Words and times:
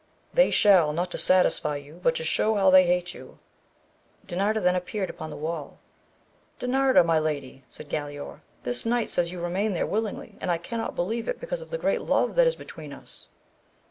—They 0.39 0.49
shall, 0.49 0.93
not 0.93 1.11
to 1.11 1.19
satisfy 1.19 1.75
you 1.77 1.99
but 2.01 2.15
to 2.15 2.23
show 2.23 2.55
how 2.55 2.71
they 2.71 2.85
hate 2.87 3.13
you. 3.13 3.37
Dinarda 4.25 4.59
then 4.63 4.73
appeared 4.75 5.11
upon 5.11 5.29
the 5.29 5.35
wall. 5.35 5.77
Dinarda 6.59 7.03
my 7.05 7.19
lady, 7.19 7.63
said 7.69 7.87
Galaor, 7.87 8.39
this 8.63 8.83
knight 8.83 9.11
says 9.11 9.31
you 9.31 9.39
remain 9.39 9.73
there 9.73 9.85
willingly, 9.85 10.39
and 10.41 10.49
I 10.49 10.57
cannot 10.57 10.95
believe 10.95 11.27
it 11.27 11.39
because 11.39 11.61
of 11.61 11.69
the 11.69 11.77
great 11.77 12.01
love 12.01 12.33
that 12.33 12.47
is 12.47 12.55
between 12.55 12.93
us. 12.93 13.29